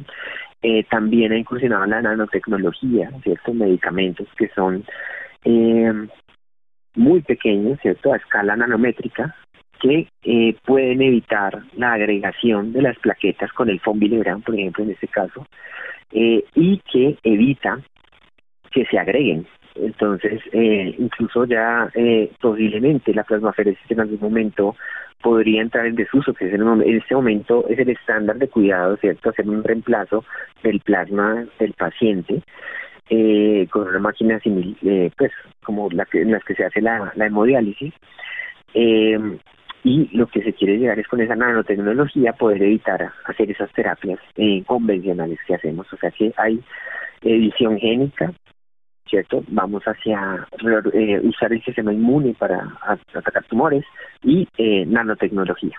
[0.61, 3.53] Eh, también ha incursionado en la nanotecnología, ¿cierto?
[3.53, 4.83] Medicamentos que son
[5.43, 5.93] eh,
[6.95, 8.13] muy pequeños, ¿cierto?
[8.13, 9.35] A escala nanométrica,
[9.79, 14.91] que eh, pueden evitar la agregación de las plaquetas con el fonbilebran, por ejemplo, en
[14.91, 15.45] este caso,
[16.09, 17.79] y que evita
[18.71, 19.45] que se agreguen.
[19.75, 24.75] Entonces, eh, incluso ya eh, posiblemente la plasmaferesis en algún momento
[25.21, 28.97] podría entrar en desuso, que es en, en este momento es el estándar de cuidado,
[28.97, 29.29] ¿cierto?
[29.29, 30.23] Hacer un reemplazo
[30.63, 32.41] del plasma del paciente
[33.09, 35.31] eh, con una máquina simil, eh, pues
[35.63, 37.93] como la que, en las que se hace la, hemodiálisis.
[38.73, 39.17] Eh,
[39.83, 44.19] y lo que se quiere llegar es con esa nanotecnología poder evitar hacer esas terapias
[44.35, 45.91] eh, convencionales que hacemos.
[45.93, 46.61] O sea que hay
[47.21, 48.33] edición génica,
[49.09, 49.43] ¿cierto?
[49.49, 50.47] Vamos hacia
[50.93, 52.77] eh, usar el sistema inmune para
[53.13, 53.83] atacar tumores
[54.23, 55.77] y eh, nanotecnología.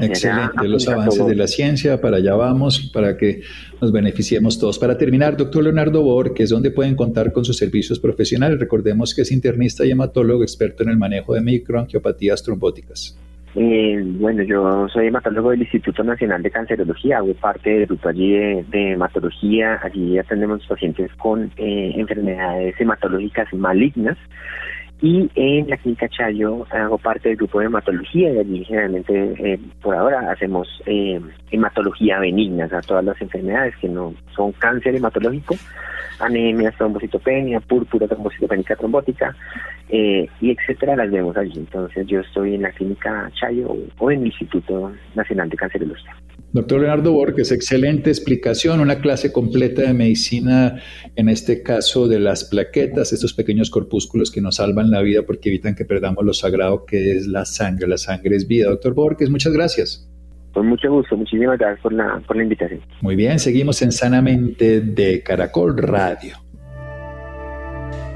[0.00, 3.42] Excelente, los avances de la ciencia, para allá vamos, para que
[3.80, 4.78] nos beneficiemos todos.
[4.78, 8.58] Para terminar, doctor Leonardo Bor, que es donde pueden contar con sus servicios profesionales.
[8.58, 13.16] Recordemos que es internista y hematólogo experto en el manejo de microangiopatías trombóticas.
[13.54, 18.32] Eh, bueno, yo soy hematólogo del Instituto Nacional de Cancerología, hago parte del grupo allí
[18.32, 24.18] de, hematología, allí atendemos pacientes con eh, enfermedades hematológicas malignas.
[25.00, 29.60] Y en la clínica Chayo hago parte del grupo de hematología y allí generalmente eh,
[29.80, 31.20] por ahora hacemos eh,
[31.52, 35.54] hematología benigna, o sea, todas las enfermedades que no son cáncer hematológico,
[36.18, 39.36] anemia, trombocitopenia, púrpura, trombocitopénica trombótica
[39.88, 41.52] eh, y etcétera, las vemos allí.
[41.56, 46.14] Entonces yo estoy en la clínica Chayo o en el Instituto Nacional de Cancerología.
[46.52, 50.80] Doctor Leonardo Borges, excelente explicación, una clase completa de medicina,
[51.14, 55.50] en este caso de las plaquetas, estos pequeños corpúsculos que nos salvan la vida porque
[55.50, 57.86] evitan que perdamos lo sagrado que es la sangre.
[57.86, 58.70] La sangre es vida.
[58.70, 60.08] Doctor Borges, muchas gracias.
[60.52, 62.80] Con mucho gusto, muchísimas gracias por la, por la invitación.
[63.00, 66.36] Muy bien, seguimos en Sanamente de Caracol Radio.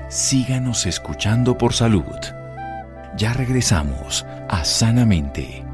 [0.08, 2.02] Síganos escuchando por salud.
[3.16, 5.64] Ya regresamos a Sanamente.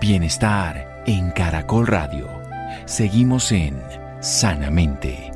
[0.00, 2.26] Bienestar en Caracol Radio.
[2.86, 3.76] Seguimos en
[4.20, 5.30] Sanamente.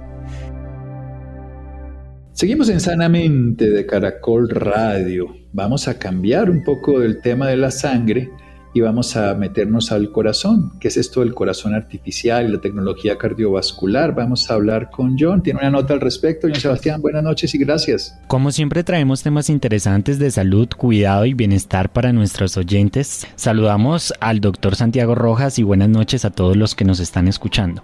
[2.33, 5.35] Seguimos en Sanamente de Caracol Radio.
[5.57, 8.31] Vamos a cambiar un poco del tema de la sangre
[8.75, 10.71] y vamos a meternos al corazón.
[10.81, 14.15] ¿Qué es esto del corazón artificial y la tecnología cardiovascular?
[14.15, 15.43] Vamos a hablar con John.
[15.43, 16.47] Tiene una nota al respecto.
[16.47, 18.21] John Sebastián, buenas noches y gracias.
[18.27, 23.27] Como siempre traemos temas interesantes de salud, cuidado y bienestar para nuestros oyentes.
[23.37, 27.83] Saludamos al doctor Santiago Rojas y buenas noches a todos los que nos están escuchando.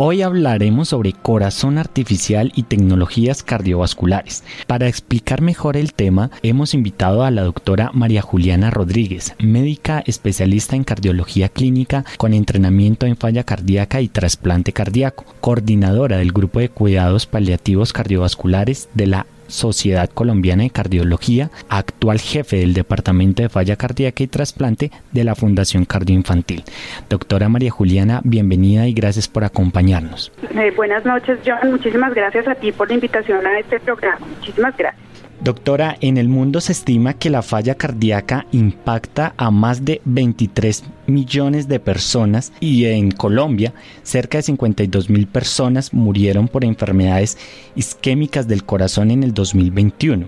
[0.00, 4.44] Hoy hablaremos sobre corazón artificial y tecnologías cardiovasculares.
[4.68, 10.76] Para explicar mejor el tema, hemos invitado a la doctora María Juliana Rodríguez, médica especialista
[10.76, 16.68] en cardiología clínica con entrenamiento en falla cardíaca y trasplante cardíaco, coordinadora del grupo de
[16.68, 23.76] cuidados paliativos cardiovasculares de la Sociedad Colombiana de Cardiología, actual jefe del Departamento de Falla
[23.76, 26.62] Cardíaca y Trasplante de la Fundación Cardioinfantil.
[27.10, 30.32] Doctora María Juliana, bienvenida y gracias por acompañarnos.
[30.54, 31.70] Eh, buenas noches, John.
[31.70, 34.24] Muchísimas gracias a ti por la invitación a este programa.
[34.38, 35.27] Muchísimas gracias.
[35.40, 40.82] Doctora, en el mundo se estima que la falla cardíaca impacta a más de 23
[41.06, 43.72] millones de personas y en Colombia
[44.02, 47.38] cerca de 52 mil personas murieron por enfermedades
[47.76, 50.26] isquémicas del corazón en el 2021.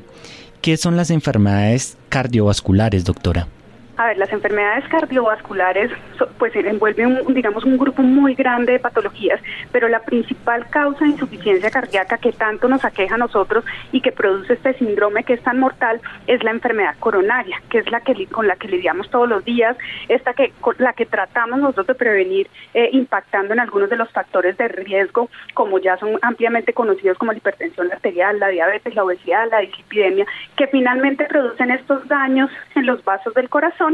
[0.61, 3.49] ¿Qué son las enfermedades cardiovasculares, doctora?
[4.01, 5.91] A ver, las enfermedades cardiovasculares
[6.39, 9.39] pues envuelven, un, digamos, un grupo muy grande de patologías,
[9.73, 14.11] pero la principal causa de insuficiencia cardíaca que tanto nos aqueja a nosotros y que
[14.11, 18.27] produce este síndrome que es tan mortal es la enfermedad coronaria, que es la que
[18.29, 19.77] con la que lidiamos todos los días,
[20.09, 24.57] esta que la que tratamos nosotros de prevenir eh, impactando en algunos de los factores
[24.57, 29.51] de riesgo, como ya son ampliamente conocidos como la hipertensión arterial, la diabetes, la obesidad,
[29.51, 30.25] la dislipidemia,
[30.57, 33.90] que finalmente producen estos daños en los vasos del corazón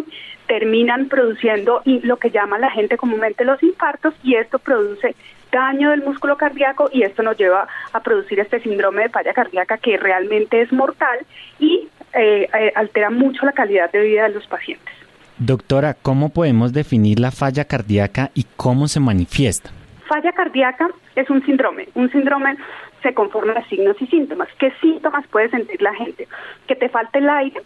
[0.47, 5.15] terminan produciendo lo que llama la gente comúnmente los infartos y esto produce
[5.51, 9.79] daño del músculo cardíaco y esto nos lleva a producir este síndrome de falla cardíaca
[9.79, 11.19] que realmente es mortal
[11.59, 14.95] y eh, eh, altera mucho la calidad de vida de los pacientes.
[15.39, 19.71] Doctora, ¿cómo podemos definir la falla cardíaca y cómo se manifiesta?
[20.09, 21.89] Falla cardíaca es un síndrome.
[21.95, 22.57] Un síndrome
[23.03, 24.49] se conforma de signos y síntomas.
[24.59, 26.27] ¿Qué síntomas puede sentir la gente?
[26.67, 27.61] Que te falte el aire,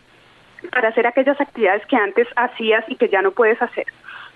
[0.71, 3.87] para hacer aquellas actividades que antes hacías y que ya no puedes hacer.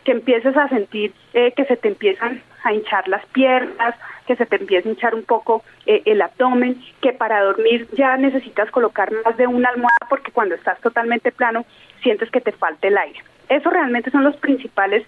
[0.05, 3.95] Que empieces a sentir eh, que se te empiezan a hinchar las piernas,
[4.27, 8.17] que se te empieza a hinchar un poco eh, el abdomen, que para dormir ya
[8.17, 11.65] necesitas colocar más de una almohada porque cuando estás totalmente plano
[12.03, 13.21] sientes que te falta el aire.
[13.49, 15.07] Eso realmente son los principales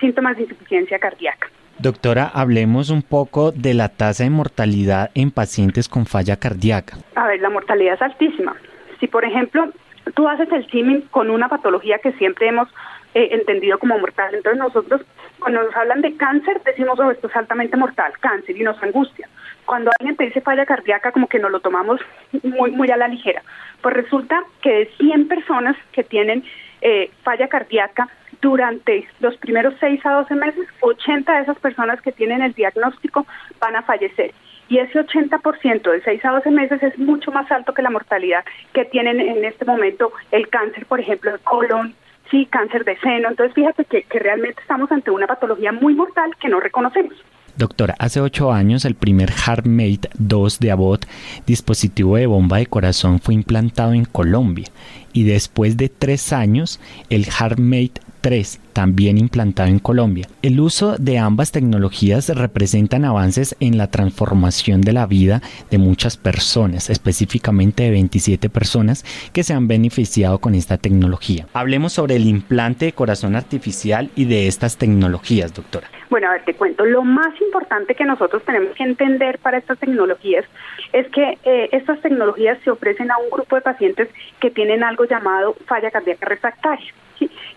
[0.00, 1.48] síntomas de insuficiencia cardíaca.
[1.78, 6.96] Doctora, hablemos un poco de la tasa de mortalidad en pacientes con falla cardíaca.
[7.14, 8.56] A ver, la mortalidad es altísima.
[8.98, 9.70] Si, por ejemplo,
[10.14, 12.68] tú haces el símil con una patología que siempre hemos
[13.14, 14.34] eh, entendido como mortal.
[14.34, 15.02] Entonces nosotros,
[15.38, 19.28] cuando nos hablan de cáncer, decimos, oh, esto es altamente mortal, cáncer, y nos angustia.
[19.64, 22.00] Cuando alguien te dice falla cardíaca, como que nos lo tomamos
[22.42, 23.42] muy, muy a la ligera.
[23.82, 26.44] Pues resulta que de 100 personas que tienen
[26.82, 28.08] eh, falla cardíaca
[28.40, 33.26] durante los primeros 6 a 12 meses, 80 de esas personas que tienen el diagnóstico
[33.58, 34.32] van a fallecer.
[34.68, 38.44] Y ese 80% de 6 a 12 meses es mucho más alto que la mortalidad
[38.72, 41.94] que tienen en este momento el cáncer, por ejemplo, el colon,
[42.30, 43.28] sí, cáncer de seno.
[43.28, 47.14] Entonces, fíjate que, que realmente estamos ante una patología muy mortal que no reconocemos.
[47.56, 51.06] Doctora, hace ocho años el primer HeartMate 2 de Abbott,
[51.46, 54.66] dispositivo de bomba de corazón, fue implantado en Colombia
[55.14, 60.26] y después de tres años el HeartMate 3 también implantado en Colombia.
[60.42, 66.16] El uso de ambas tecnologías representan avances en la transformación de la vida de muchas
[66.16, 71.46] personas, específicamente de 27 personas que se han beneficiado con esta tecnología.
[71.54, 75.88] Hablemos sobre el implante de corazón artificial y de estas tecnologías, doctora.
[76.10, 76.84] Bueno, a ver, te cuento.
[76.84, 80.44] Lo más importante que nosotros tenemos que entender para estas tecnologías
[80.92, 84.08] es que eh, estas tecnologías se ofrecen a un grupo de pacientes
[84.40, 86.92] que tienen algo llamado falla cardíaca refractaria,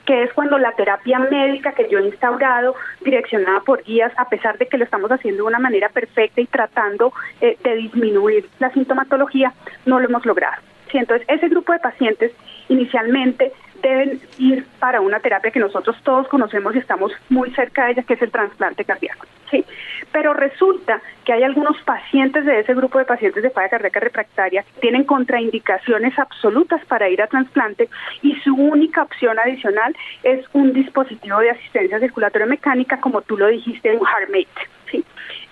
[0.09, 4.57] que es cuando la terapia médica que yo he instaurado, direccionada por guías, a pesar
[4.57, 8.71] de que lo estamos haciendo de una manera perfecta y tratando eh, de disminuir la
[8.71, 9.53] sintomatología,
[9.85, 10.63] no lo hemos logrado.
[10.91, 12.31] Sí, entonces, ese grupo de pacientes
[12.69, 13.51] inicialmente
[13.81, 18.03] deben ir para una terapia que nosotros todos conocemos y estamos muy cerca de ella,
[18.03, 19.25] que es el trasplante cardíaco.
[19.49, 19.65] ¿sí?
[20.11, 24.63] Pero resulta que hay algunos pacientes de ese grupo de pacientes de falla cardíaca refractaria
[24.63, 27.89] que tienen contraindicaciones absolutas para ir a trasplante
[28.21, 33.47] y su única opción adicional es un dispositivo de asistencia circulatoria mecánica, como tú lo
[33.47, 34.69] dijiste, un HeartMate.
[34.91, 35.03] ¿sí?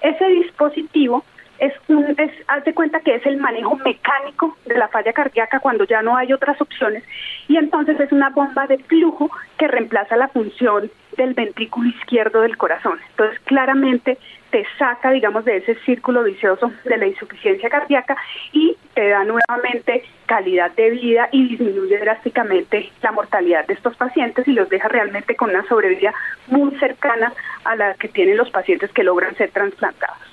[0.02, 1.24] Ese dispositivo
[1.60, 1.74] es
[2.18, 6.16] es, haz cuenta que es el manejo mecánico de la falla cardíaca cuando ya no
[6.16, 7.04] hay otras opciones
[7.48, 12.58] y entonces es una bomba de flujo que reemplaza la función del ventrículo izquierdo del
[12.58, 13.00] corazón.
[13.10, 14.18] Entonces claramente
[14.52, 18.16] te saca, digamos, de ese círculo vicioso de la insuficiencia cardíaca
[18.54, 24.48] y te da nuevamente calidad de vida y disminuye drásticamente la mortalidad de estos pacientes
[24.48, 26.14] y los deja realmente con una sobrevida
[26.48, 27.34] muy cercana
[27.66, 30.27] a la que tienen los pacientes que logran ser trasplantados.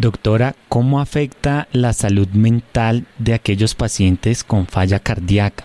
[0.00, 5.64] Doctora, ¿cómo afecta la salud mental de aquellos pacientes con falla cardíaca?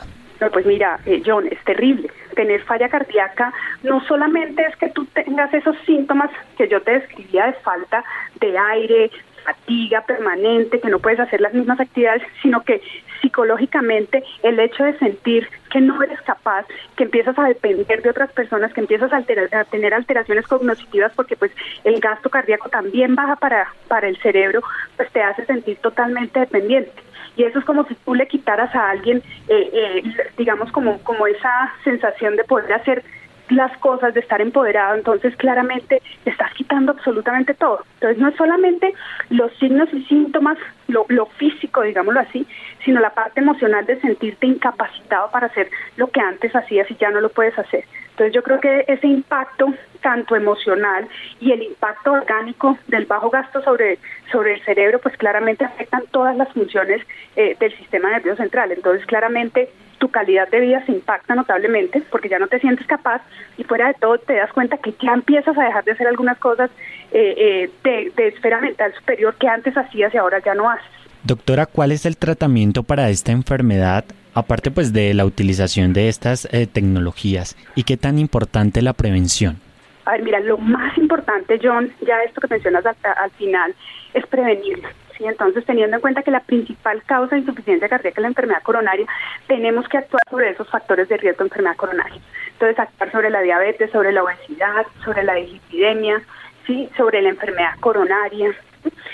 [0.51, 2.09] pues mira, eh, John, es terrible.
[2.35, 7.45] Tener falla cardíaca no solamente es que tú tengas esos síntomas que yo te describía
[7.45, 8.03] de falta
[8.41, 9.09] de aire,
[9.45, 12.81] fatiga permanente, que no puedes hacer las mismas actividades, sino que
[13.21, 16.65] psicológicamente el hecho de sentir que no eres capaz,
[16.95, 19.21] que empiezas a depender de otras personas, que empiezas a,
[19.65, 21.51] tener alteraciones cognitivas porque pues
[21.83, 24.61] el gasto cardíaco también baja para, para el cerebro,
[24.97, 26.91] pues te hace sentir totalmente dependiente.
[27.37, 30.03] Y eso es como si tú le quitaras a alguien, eh, eh,
[30.37, 33.03] digamos, como, como esa sensación de poder hacer
[33.49, 37.83] las cosas, de estar empoderado, entonces claramente estás quitando absolutamente todo.
[37.95, 38.93] Entonces no es solamente
[39.29, 42.47] los signos y síntomas, lo, lo físico, digámoslo así,
[42.83, 47.09] sino la parte emocional de sentirte incapacitado para hacer lo que antes hacías y ya
[47.09, 47.85] no lo puedes hacer.
[48.11, 51.07] Entonces yo creo que ese impacto tanto emocional
[51.41, 53.97] y el impacto orgánico del bajo gasto sobre,
[54.31, 57.01] sobre el cerebro, pues claramente afectan todas las funciones
[57.35, 58.71] eh, del sistema nervioso central.
[58.71, 63.21] Entonces claramente tu calidad de vida se impacta notablemente porque ya no te sientes capaz
[63.57, 66.37] y fuera de todo te das cuenta que ya empiezas a dejar de hacer algunas
[66.37, 66.69] cosas
[67.11, 70.85] eh, eh, de, de esfera mental superior que antes hacías y ahora ya no haces.
[71.23, 74.05] Doctora, ¿cuál es el tratamiento para esta enfermedad?
[74.33, 79.57] Aparte pues de la utilización de estas eh, tecnologías y qué tan importante la prevención.
[80.05, 83.73] A ver, mira, lo más importante, John, ya esto que mencionas al, al final,
[84.13, 84.87] es prevenirlo.
[85.17, 85.25] ¿Sí?
[85.25, 89.05] Entonces, teniendo en cuenta que la principal causa de insuficiencia cardíaca es la enfermedad coronaria,
[89.47, 92.21] tenemos que actuar sobre esos factores de riesgo de enfermedad coronaria.
[92.53, 96.21] Entonces, actuar sobre la diabetes, sobre la obesidad, sobre la dislipidemia,
[96.65, 96.89] ¿sí?
[96.97, 98.53] sobre la enfermedad coronaria.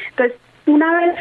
[0.10, 1.16] Entonces, una vez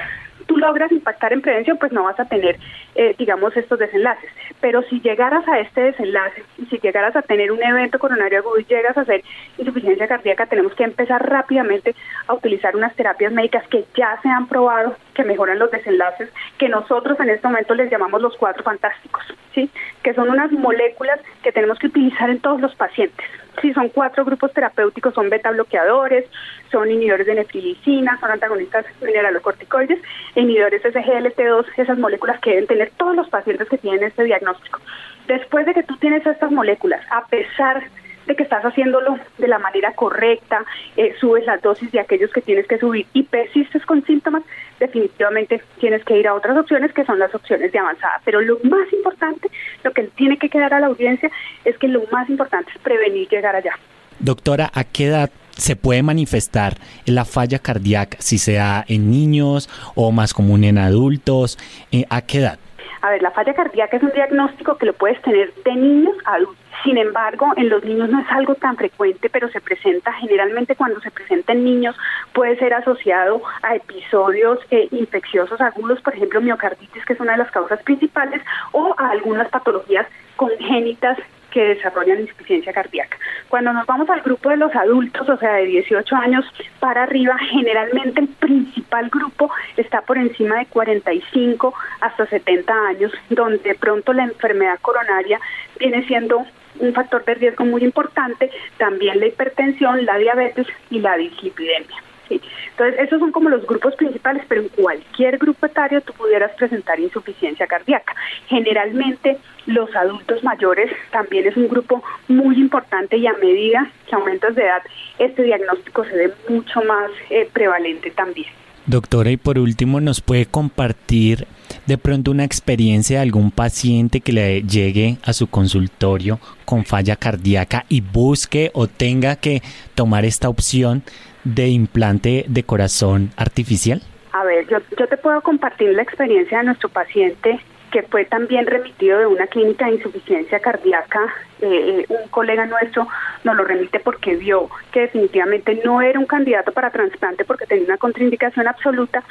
[0.46, 2.58] tú logras impactar en prevención, pues no vas a tener,
[2.94, 4.30] eh, digamos, estos desenlaces.
[4.60, 8.64] Pero si llegaras a este desenlace, si llegaras a tener un evento coronario agudo y
[8.64, 9.22] llegas a hacer
[9.58, 11.94] insuficiencia cardíaca, tenemos que empezar rápidamente
[12.26, 16.68] a utilizar unas terapias médicas que ya se han probado que mejoran los desenlaces, que
[16.68, 19.22] nosotros en este momento les llamamos los cuatro fantásticos,
[19.54, 19.70] ¿sí?
[20.02, 23.26] Que son unas moléculas que tenemos que utilizar en todos los pacientes.
[23.60, 26.24] Sí, son cuatro grupos terapéuticos, son beta bloqueadores,
[26.70, 30.00] son inhibidores de neprilicina, son antagonistas mineralocorticoides,
[30.34, 34.80] inhibidores SGLT2, esas moléculas que deben tener todos los pacientes que tienen este diagnóstico.
[35.26, 37.82] Después de que tú tienes estas moléculas, a pesar
[38.26, 40.64] de que estás haciéndolo de la manera correcta,
[40.96, 44.42] eh, subes las dosis de aquellos que tienes que subir y persistes con síntomas,
[44.78, 48.20] definitivamente tienes que ir a otras opciones que son las opciones de avanzada.
[48.24, 49.50] Pero lo más importante,
[49.82, 51.30] lo que tiene que quedar a la audiencia
[51.64, 53.72] es que lo más importante es prevenir llegar allá.
[54.20, 56.76] Doctora, ¿a qué edad se puede manifestar
[57.06, 61.58] la falla cardíaca, si sea en niños o más común en adultos?
[61.90, 62.58] Eh, ¿A qué edad?
[63.02, 66.34] A ver, la falla cardíaca es un diagnóstico que lo puedes tener de niños a
[66.34, 66.56] adultos.
[66.84, 71.00] Sin embargo, en los niños no es algo tan frecuente, pero se presenta generalmente cuando
[71.00, 71.96] se presenta en niños
[72.32, 77.38] puede ser asociado a episodios eh, infecciosos agudos, por ejemplo, miocarditis, que es una de
[77.38, 78.42] las causas principales,
[78.72, 81.18] o a algunas patologías congénitas
[81.50, 83.18] que desarrollan insuficiencia cardíaca.
[83.48, 86.44] Cuando nos vamos al grupo de los adultos, o sea, de 18 años
[86.78, 93.58] para arriba, generalmente el principal grupo está por encima de 45 hasta 70 años, donde
[93.58, 95.40] de pronto la enfermedad coronaria
[95.78, 96.44] viene siendo
[96.78, 101.96] un factor de riesgo muy importante, también la hipertensión, la diabetes y la dislipidemia.
[102.30, 107.00] Entonces, esos son como los grupos principales, pero en cualquier grupo etario tú pudieras presentar
[107.00, 108.14] insuficiencia cardíaca.
[108.46, 114.54] Generalmente, los adultos mayores también es un grupo muy importante y a medida que aumentas
[114.54, 114.82] de edad,
[115.18, 118.48] este diagnóstico se ve mucho más eh, prevalente también.
[118.86, 121.46] Doctora, y por último, ¿nos puede compartir
[121.86, 127.14] de pronto una experiencia de algún paciente que le llegue a su consultorio con falla
[127.14, 129.62] cardíaca y busque o tenga que
[129.94, 131.04] tomar esta opción
[131.44, 134.02] de implante de corazón artificial?
[134.32, 137.60] A ver, yo, yo te puedo compartir la experiencia de nuestro paciente
[137.90, 141.20] que fue también remitido de una clínica de insuficiencia cardíaca.
[141.60, 143.06] Eh, un colega nuestro
[143.44, 147.86] nos lo remite porque vio que definitivamente no era un candidato para trasplante porque tenía
[147.86, 149.22] una contraindicación absoluta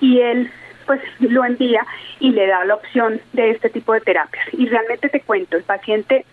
[0.00, 0.50] y él
[0.86, 1.86] pues lo envía
[2.18, 4.46] y le da la opción de este tipo de terapias.
[4.52, 6.24] Y realmente te cuento, el paciente,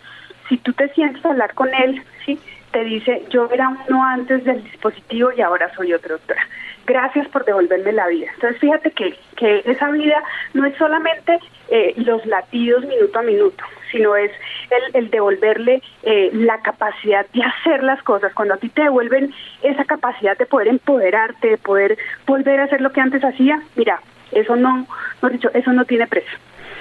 [0.47, 2.39] si tú te sientes a hablar con él, ¿sí?
[2.76, 6.45] Te dice, yo era uno antes del dispositivo y ahora soy otro, doctora.
[6.86, 8.28] Gracias por devolverme la vida.
[8.34, 10.21] Entonces, fíjate que, que esa vida
[10.53, 13.63] no es solamente eh, los latidos minuto a minuto,
[13.93, 14.30] sino es
[14.69, 18.34] el, el devolverle eh, la capacidad de hacer las cosas.
[18.34, 21.97] Cuando a ti te devuelven esa capacidad de poder empoderarte, de poder
[22.28, 24.01] volver a hacer lo que antes hacía, mira,
[24.34, 24.86] eso no,
[25.21, 26.38] no dicho, eso no tiene precio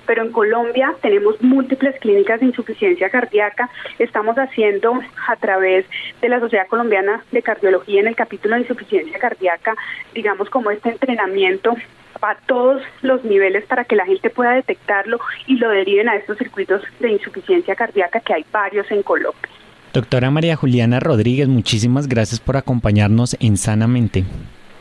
[0.06, 3.70] pero en Colombia tenemos múltiples clínicas de insuficiencia cardíaca.
[3.98, 5.86] Estamos haciendo a través
[6.20, 9.74] de la Sociedad Colombiana de Cardiología en el capítulo de insuficiencia cardíaca,
[10.14, 11.76] digamos como este entrenamiento
[12.22, 16.38] a todos los niveles para que la gente pueda detectarlo y lo deriven a estos
[16.38, 19.50] circuitos de insuficiencia cardíaca que hay varios en Colombia.
[19.92, 24.24] Doctora María Juliana Rodríguez, muchísimas gracias por acompañarnos en Sanamente.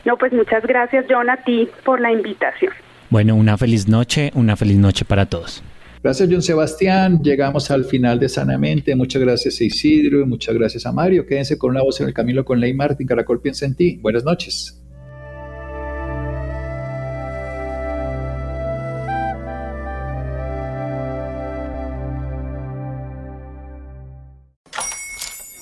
[0.04, 2.72] No, pues muchas gracias, John, a ti por la invitación.
[3.10, 5.62] Bueno, una feliz noche, una feliz noche para todos.
[6.02, 7.22] Gracias, John Sebastián.
[7.22, 8.94] Llegamos al final de Sanamente.
[8.94, 11.24] Muchas gracias a Isidro y muchas gracias a Mario.
[11.26, 13.06] Quédense con una voz en el camino con Ley Martín.
[13.06, 13.98] Caracol piensa en ti.
[14.02, 14.84] Buenas noches.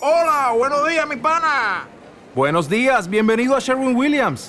[0.01, 1.87] Hola, buenos días, mi pana.
[2.35, 4.49] Buenos días, bienvenido a Sherwin Williams.